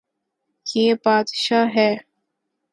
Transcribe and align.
یے 0.67 0.85
بدشاہ 1.03 1.65
ہے 1.75 1.89